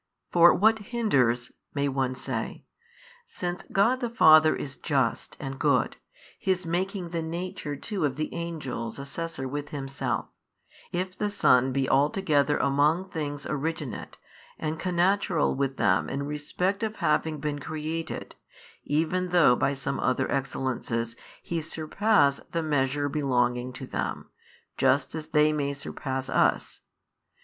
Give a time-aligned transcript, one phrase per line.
[0.31, 2.63] For what hinders (may one say)
[3.23, 5.95] since God the Father is just and good,
[6.39, 10.25] His making the nature too of the angels assessor with Himself,
[10.91, 14.17] if the Son be altogether among things originate,
[14.57, 18.33] and con natural with them in respect of having been created,
[18.83, 24.31] even though by some other excellences He surpass the measure belonging to them,
[24.79, 26.81] just as they may surpass us.